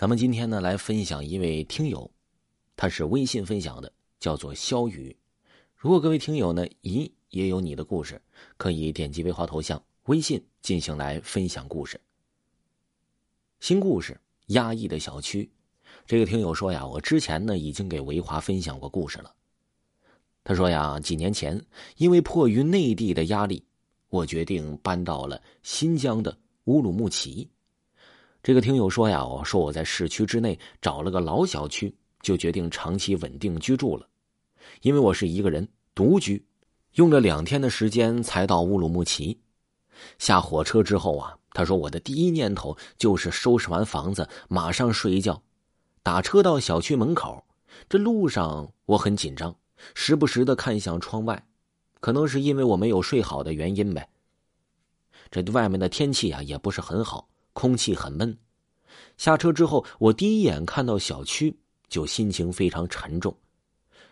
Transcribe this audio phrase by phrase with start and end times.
[0.00, 2.10] 咱们今天呢来分享一位听友，
[2.74, 5.14] 他是微信分享的，叫做肖宇。
[5.76, 8.18] 如果各位听友呢，咦也有你的故事，
[8.56, 12.00] 可以点击维华头像微信进行来分享故事。
[13.58, 15.46] 新故事：压抑的小区。
[16.06, 19.34] 这个听友说呀，我之前呢已经给维华分享过故事了。
[20.42, 21.62] 他说呀，几年前
[21.98, 23.62] 因为迫于内地的压力，
[24.08, 27.46] 我决定搬到了新疆的乌鲁木齐。
[28.42, 34.08] 这个听友说呀，我说我在市区之内找了个老小区，就决定长期稳定居住了。
[34.80, 36.42] 因为我是一个人独居，
[36.94, 39.38] 用了两天的时间才到乌鲁木齐。
[40.18, 45.42] 下火车之后啊，他说我的第一念头就是收拾完房子马上睡一觉。
[46.02, 47.44] 打车到小区门口，
[47.90, 49.54] 这路上我很紧张，
[49.94, 51.46] 时不时的看向窗外，
[52.00, 54.08] 可能是因为我没有睡好的原因呗。
[55.30, 57.28] 这外面的天气啊也不是很好。
[57.52, 58.36] 空气很闷，
[59.16, 61.56] 下车之后，我第一眼看到小区
[61.88, 63.36] 就心情非常沉重。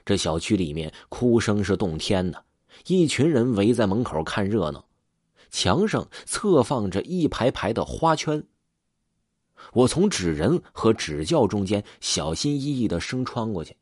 [0.04, 2.44] 这小区里面哭声是动天的，
[2.86, 4.84] 一群人围在门口看热闹，
[5.50, 8.42] 墙上侧放着一排排的花圈。
[9.72, 13.76] 我从纸人和纸轿中间小心翼翼的生穿过去。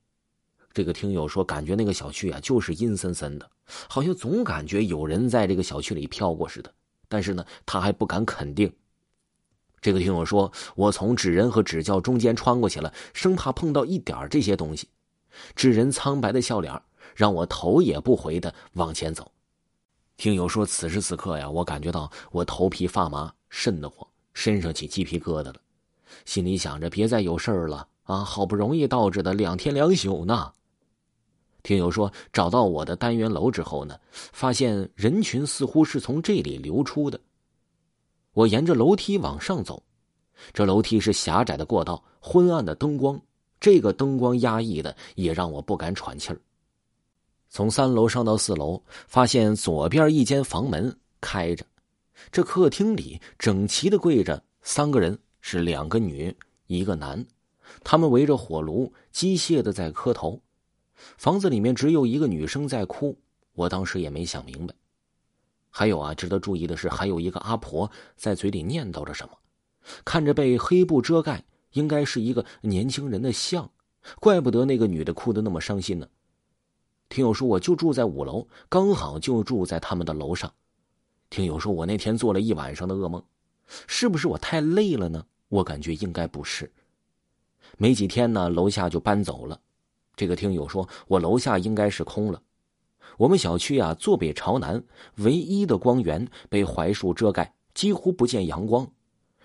[0.72, 3.50] 这个听友说，感觉那个小区啊就是阴森森的，
[3.88, 6.74] 好像总感觉有人在这个小区里飘过似的。
[7.08, 8.72] 但是呢，他还不敢肯定。
[9.86, 14.88] 这个听友说，我从纸人和纸轿中间穿过去了，生怕碰到一点这些东西。
[15.54, 16.82] 纸人苍白的笑脸
[17.14, 19.30] 让我头也不回的往前走。
[20.16, 25.54] 听友说，此时此刻呀，我感觉到我头皮发麻，瘆得慌，身上起鸡皮疙瘩了，
[26.24, 28.24] 心里想着别再有事儿了啊！
[28.24, 30.50] 好不容易到这的两天两宿呢。
[31.62, 37.20] 听友说，找到我的单元楼之后呢，发现人群似乎是从这里流出的。
[38.36, 39.82] 我沿着楼梯往上走，
[40.52, 43.18] 这楼梯是狭窄的过道，昏暗的灯光，
[43.58, 46.38] 这个灯光压抑的也让我不敢喘气儿。
[47.48, 51.64] 从三楼上到四楼，发现左边一间房门开着，
[52.30, 56.36] 这客厅里整齐的跪着三个人，是两个女
[56.66, 57.24] 一个男，
[57.82, 60.38] 他们围着火炉机械的在磕头。
[61.16, 63.18] 房子里面只有一个女生在哭，
[63.54, 64.74] 我当时也没想明白。
[65.78, 69.36] 还有啊，值得注意的是，还有一个阿婆在嘴里念叨着什么，
[70.06, 73.70] 看着被黑布遮盖，应该是一个年轻人的像，
[74.18, 76.08] 怪不得那个女的哭得那么伤心呢。
[77.10, 80.50] 听友说，我就住在五楼，刚好就住在他们的楼上。
[81.28, 83.22] 听友说，我那天做了一晚上的噩梦，
[83.86, 85.26] 是不是我太累了呢？
[85.50, 86.72] 我感觉应该不是。
[87.76, 89.60] 没几天呢，楼下就搬走了。
[90.14, 92.40] 这个听友说我楼下应该是空了。
[93.16, 94.82] 我们小区啊，坐北朝南，
[95.16, 98.86] 唯一的光源被槐树遮盖，几乎不见阳光。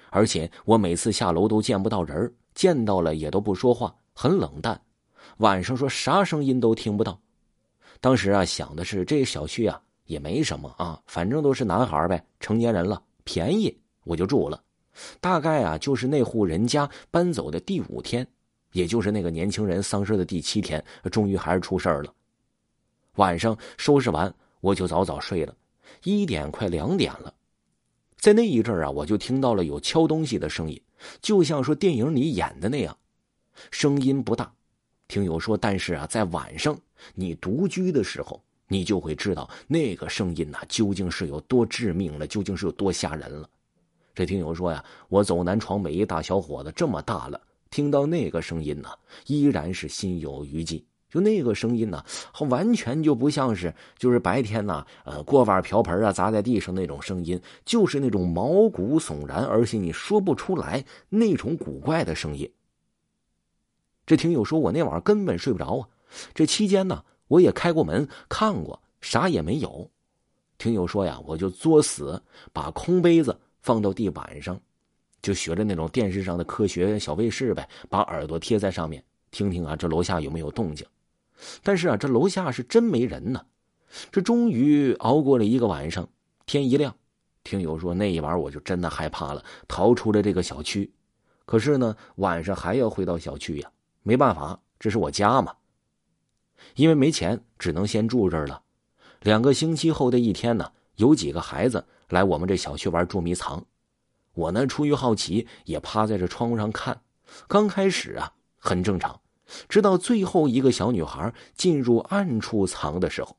[0.09, 4.79] 而且我每次下楼都见不到人，见到了也都不说话，很冷淡。
[5.37, 7.17] 晚上说啥声音都听不到。
[8.01, 14.61] 当时啊，想的是这小区啊也没什么啊，反正都是男孩呗，成年人了，便宜我就住了。
[15.21, 18.27] 大概啊，就是那户人家搬走的第五天，
[18.73, 22.13] 也就是那个年轻人丧事的第七天，终于还是出事了。
[23.15, 25.53] 晚上收拾完，我就早早睡了，
[26.03, 27.33] 一点快两点了，
[28.17, 30.81] 在那一阵啊，我就听到了有敲东西的声音，
[31.21, 32.97] 就像说电影里演的那样，
[33.69, 34.53] 声音不大。
[35.09, 36.79] 听友说，但是啊，在晚上
[37.13, 43.49] 你独居的时候，你就会知道那个声音呐，究竟是有多致命了，究竟是有多吓人了。
[44.15, 48.89] 这听友说呀，我走南闯北一大小伙子这么大了，听到那个声音呢，
[49.25, 50.85] 依然是心有余悸。
[51.11, 52.03] 就那个声音呢，
[52.49, 62.49] 完全就不像是就是白天呢，呃，锅碗瓢盆啊砸在地上那种声音，就是那种毛骨悚然，而且你说不出来那种古怪的声音。
[64.05, 65.87] 这听友说我那晚上根本睡不着啊，
[66.33, 69.89] 这期间呢，我也开过门看过，啥也没有。
[70.57, 72.21] 听友说呀，我就作死
[72.53, 74.57] 把空杯子放到地板上，
[75.21, 80.87] 就学着那种电视上的科学小卫士呗，把耳朵贴在上面，听听啊，这楼下有没有动静。
[81.63, 83.45] 但是啊，这楼下是真没人呢。
[84.11, 86.07] 这终于熬过了一个晚上，
[86.45, 86.95] 天一亮，
[87.43, 90.91] 听友说那一晚我就真的害怕了，逃出了这个小区。
[91.45, 93.69] 可是呢，晚上还要回到小区呀，
[94.03, 95.53] 没办法，这是我家嘛。
[96.75, 98.61] 因为没钱，只能先住这儿了。
[99.21, 103.65] 两个星期后的一天呢，有几个孩子来我们这小区玩捉迷藏，
[104.33, 107.01] 我呢出于好奇，也趴在这窗户上看。
[107.47, 109.19] 刚开始啊，很正常。
[109.69, 113.35] 直到最后一个小女孩进入暗处藏的时候，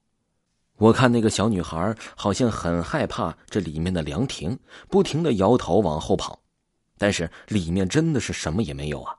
[0.77, 6.39] 我看那个小女孩好像很害怕这里面的凉亭，不停的摇头往后跑。
[6.99, 9.17] 但是里面真的是什么也没有啊！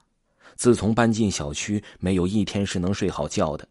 [0.56, 3.68] 自从搬进小区，没有一天是能睡好觉的。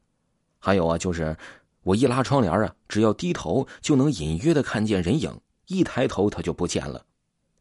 [0.58, 1.34] 还有啊，就是
[1.82, 5.34] 我一拉窗帘啊，只要低头就能隐约的看见人影，
[5.66, 7.04] 一抬头他就不见了。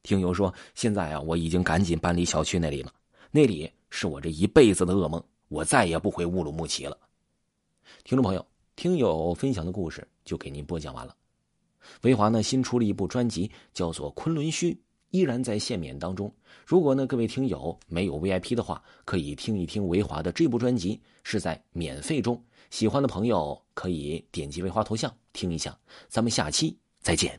[0.04, 2.92] 听友说，现在啊，我已经赶紧搬离小区那里了，
[3.32, 6.98] 那里是我这一辈子的噩梦，我再也不回乌鲁木齐了。
[8.06, 11.14] 听众朋友，听友分享的故事就给您播讲完了。
[12.04, 14.72] 维华呢新出了一部专辑，叫做《昆仑虚》，
[15.10, 16.34] 依然在限免当中。
[16.66, 22.42] 如果呢各位听友没有 VIP 的话，可以听一听维华的这部专辑，是在免费中。
[22.70, 25.78] 喜欢的朋友可以点击维华头像听一下。
[26.08, 27.38] 咱们下期再见。